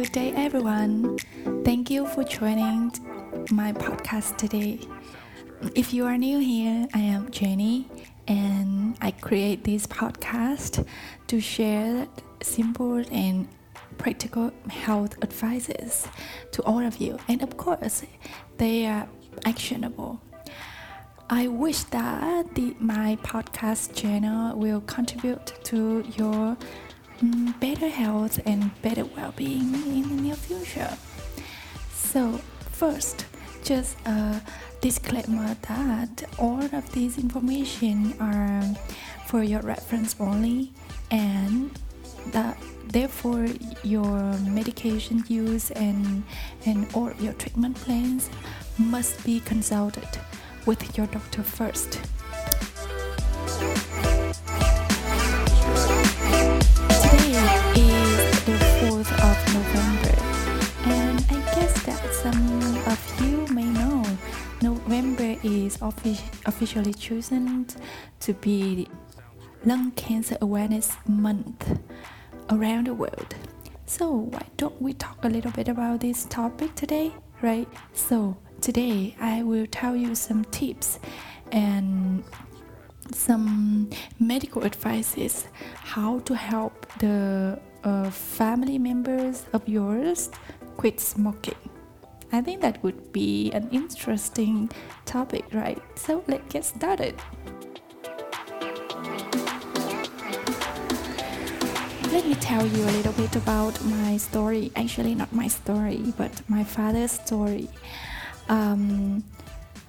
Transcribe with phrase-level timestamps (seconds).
[0.00, 1.18] good day, everyone.
[1.62, 2.90] Thank you for joining
[3.50, 4.80] my podcast today.
[5.74, 7.86] If you are new here, I am Jenny,
[8.26, 10.86] and I create this podcast
[11.26, 12.08] to share
[12.40, 13.46] simple and
[13.98, 16.08] practical health advices
[16.52, 18.02] to all of you, and of course,
[18.56, 19.06] they are
[19.44, 20.18] actionable.
[21.28, 26.56] I wish that the, my podcast channel will contribute to your
[27.60, 30.96] better health and better well-being in the near future.
[31.92, 32.40] So
[32.72, 33.26] first,
[33.62, 34.40] just a
[34.80, 38.62] disclaimer that all of these information are
[39.26, 40.72] for your reference only
[41.10, 41.70] and
[42.32, 42.56] that
[42.88, 43.46] therefore
[43.82, 44.18] your
[44.48, 46.24] medication use and
[46.66, 48.30] and all your treatment plans
[48.78, 50.08] must be consulted
[50.66, 52.00] with your doctor first.
[66.46, 67.66] Officially chosen
[68.20, 68.88] to be
[69.64, 71.78] Lung Cancer Awareness Month
[72.48, 73.34] around the world.
[73.86, 77.68] So, why don't we talk a little bit about this topic today, right?
[77.92, 80.98] So, today I will tell you some tips
[81.52, 82.22] and
[83.12, 90.30] some medical advices how to help the uh, family members of yours
[90.76, 91.69] quit smoking.
[92.32, 94.70] I think that would be an interesting
[95.04, 95.82] topic, right?
[95.96, 97.14] So let's get started.
[102.12, 104.70] Let me tell you a little bit about my story.
[104.76, 107.68] Actually, not my story, but my father's story.
[108.48, 109.24] Um,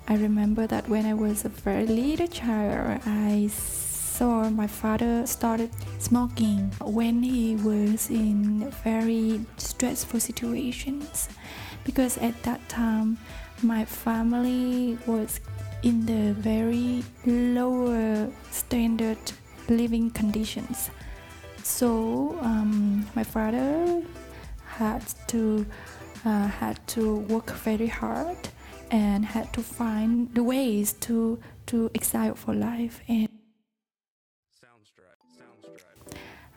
[0.08, 3.50] I remember that when I was a very little child, I
[4.12, 11.30] saw my father started smoking when he was in very stressful situations
[11.86, 13.18] because at that time
[13.64, 15.40] my family was
[15.84, 19.18] in the very lower standard
[19.70, 20.92] living conditions.
[21.64, 24.04] So um, my father
[24.66, 25.66] had to
[26.26, 28.38] uh, had to work very hard
[28.92, 33.31] and had to find the ways to to exile for life and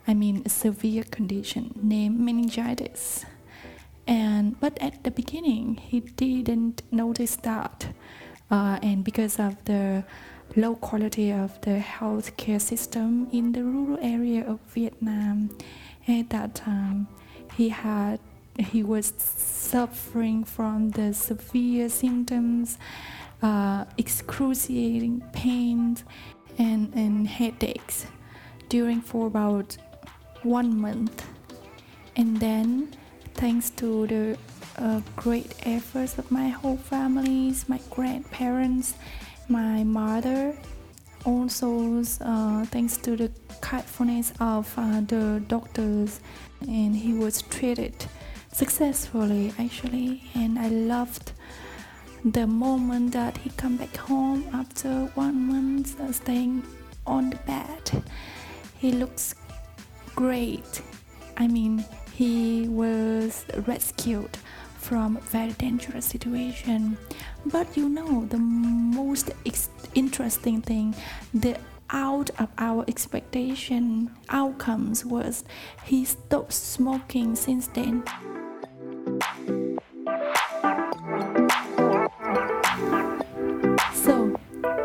[0.06, 3.24] I mean a severe condition named meningitis.
[4.06, 7.88] And but at the beginning he didn't notice that
[8.50, 10.04] uh, and because of the
[10.56, 15.50] low quality of the healthcare system in the rural area of Vietnam
[16.06, 17.08] at that time
[17.56, 18.20] he had
[18.58, 22.78] he was suffering from the severe symptoms,
[23.42, 26.04] uh, excruciating pains,
[26.58, 28.06] and, and headaches
[28.68, 29.76] during for about
[30.44, 31.26] one month.
[32.16, 32.94] And then,
[33.34, 34.38] thanks to the
[34.78, 38.94] uh, great efforts of my whole families, my grandparents,
[39.48, 40.56] my mother,
[41.24, 46.20] also uh, thanks to the kindness of uh, the doctors,
[46.68, 47.94] and he was treated
[48.54, 51.32] successfully actually and i loved
[52.24, 56.62] the moment that he come back home after one month uh, staying
[57.04, 58.04] on the bed
[58.78, 59.34] he looks
[60.14, 60.82] great.
[61.36, 64.38] I mean he was rescued
[64.78, 66.96] from very dangerous situation.
[67.46, 69.30] But you know the most
[69.94, 70.94] interesting thing
[71.32, 71.56] the
[71.90, 75.44] out of our expectation outcomes was
[75.84, 78.02] he stopped smoking since then.
[83.94, 84.34] So,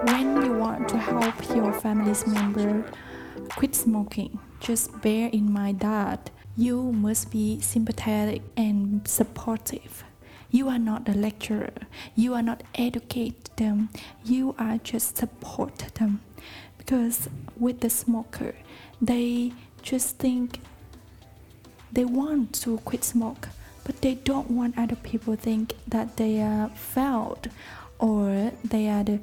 [0.03, 2.85] when you want to help your family's member
[3.55, 10.03] quit smoking, just bear in mind that you must be sympathetic and supportive.
[10.51, 11.73] You are not a lecturer.
[12.15, 13.89] You are not educate them.
[14.25, 16.21] You are just support them.
[16.77, 18.55] Because with the smoker,
[19.01, 20.59] they just think
[21.91, 23.49] they want to quit smoke
[23.89, 27.49] but they don't want other people think that they are failed
[27.99, 29.19] or they are the,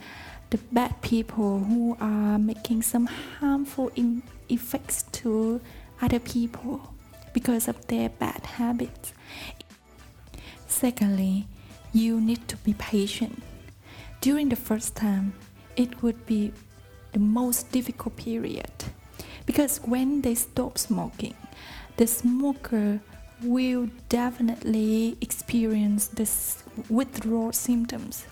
[0.50, 3.90] the bad people who are making some harmful
[4.48, 5.60] effects to
[6.00, 6.94] other people
[7.32, 9.12] because of their bad habits.
[10.66, 11.46] Secondly,
[11.92, 13.42] you need to be patient.
[14.20, 15.34] During the first time,
[15.76, 16.52] it would be
[17.12, 18.70] the most difficult period
[19.46, 21.34] because when they stop smoking,
[21.96, 23.00] the smoker
[23.42, 28.26] will definitely experience this withdrawal symptoms.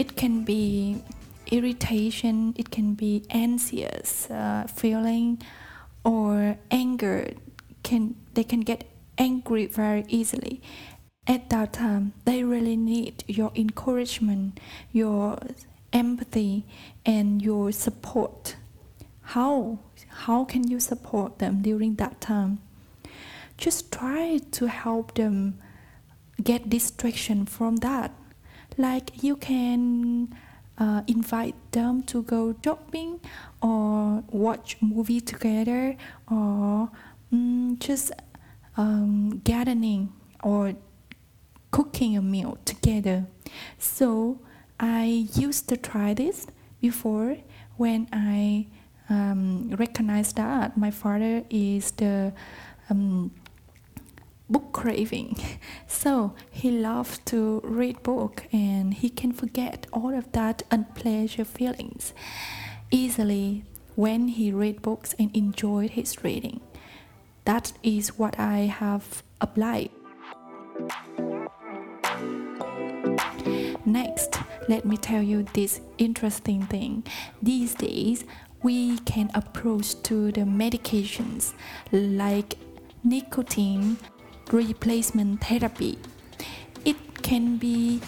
[0.00, 1.02] It can be
[1.52, 5.42] irritation, it can be anxious uh, feeling,
[6.04, 7.34] or anger.
[7.82, 8.88] Can they can get
[9.18, 10.62] angry very easily.
[11.26, 14.58] At that time, they really need your encouragement,
[14.90, 15.36] your
[15.92, 16.64] empathy,
[17.04, 18.56] and your support.
[19.36, 19.80] How?
[20.24, 22.60] How can you support them during that time?
[23.58, 25.60] Just try to help them
[26.42, 28.12] get distraction from that.
[28.76, 30.34] Like you can
[30.78, 33.20] uh, invite them to go shopping
[33.62, 35.96] or watch movie together
[36.30, 36.90] or
[37.32, 38.12] um, just
[38.76, 40.12] um, gardening
[40.42, 40.74] or
[41.70, 43.26] cooking a meal together.
[43.78, 44.40] So
[44.78, 46.46] I used to try this
[46.80, 47.36] before
[47.76, 48.66] when I
[49.10, 52.32] um, recognized that my father is the
[52.88, 53.32] um,
[54.50, 55.36] book craving.
[55.86, 62.14] So he loves to read book and he can forget all of that unpleasant feelings
[62.90, 63.64] easily
[63.96, 66.60] when he read books and enjoyed his reading.
[67.44, 69.90] That is what I have applied.
[73.84, 74.38] Next,
[74.68, 77.04] let me tell you this interesting thing.
[77.42, 78.24] These days,
[78.62, 81.54] we can approach to the medications
[81.92, 82.56] like
[83.02, 83.96] nicotine
[84.52, 85.98] replacement therapy.
[86.84, 88.00] It can be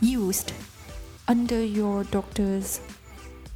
[0.00, 0.52] used
[1.28, 2.80] under your doctor's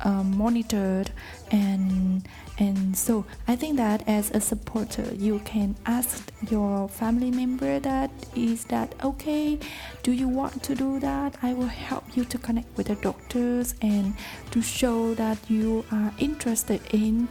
[0.00, 1.10] uh, monitored
[1.50, 2.28] and
[2.58, 8.10] and so i think that as a supporter you can ask your family member that
[8.34, 9.58] is that okay
[10.02, 13.74] do you want to do that i will help you to connect with the doctors
[13.82, 14.14] and
[14.50, 17.28] to show that you are interested in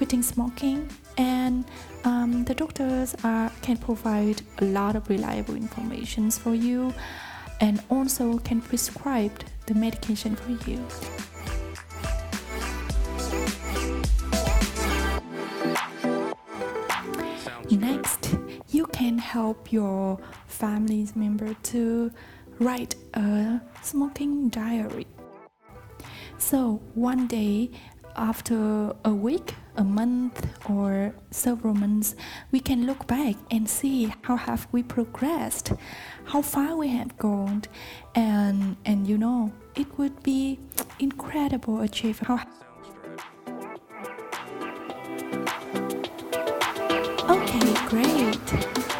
[0.00, 0.88] quitting smoking
[1.18, 1.62] and
[2.04, 6.94] um, the doctors are, can provide a lot of reliable information for you
[7.60, 9.30] and also can prescribe
[9.66, 10.78] the medication for you.
[17.70, 18.34] Next,
[18.70, 22.10] you can help your family member to
[22.58, 25.06] write a smoking diary.
[26.38, 27.72] So one day,
[28.16, 32.14] after a week, a month, or several months,
[32.50, 35.72] we can look back and see how have we progressed,
[36.24, 37.62] how far we have gone,
[38.14, 40.58] and and you know it would be
[40.98, 42.26] incredible achievement.
[42.26, 42.46] How
[47.28, 48.46] Okay, great.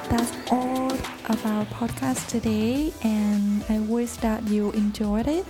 [0.08, 5.44] That's all of our podcast today, and I wish that you enjoyed it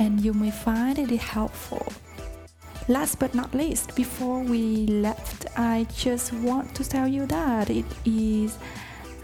[0.00, 1.92] and you may find it helpful.
[2.90, 7.84] Last but not least, before we left, I just want to tell you that it
[8.04, 8.58] is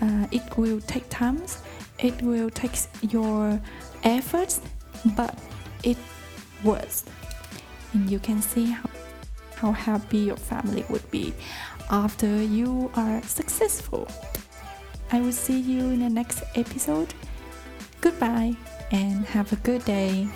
[0.01, 1.43] uh, it will take time,
[1.99, 2.79] it will take
[3.11, 3.61] your
[4.05, 4.61] efforts,
[5.17, 5.37] but
[5.83, 5.97] it
[6.63, 7.07] works,
[7.93, 8.89] and you can see how
[9.57, 11.35] how happy your family would be
[11.91, 14.07] after you are successful.
[15.11, 17.12] I will see you in the next episode.
[18.01, 18.55] Goodbye
[18.93, 20.29] and have a good day.